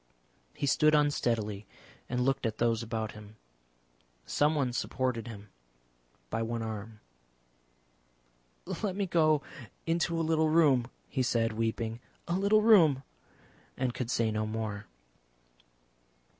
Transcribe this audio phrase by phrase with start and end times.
[0.55, 1.67] He stood unsteadily
[2.09, 3.35] and looked at those about him.
[4.25, 5.49] Someone supported him
[6.31, 7.01] by one arm.
[8.81, 9.43] "Let me go
[9.85, 13.03] into a little room," he said, weeping; "a little room,"
[13.77, 14.87] and could say no more.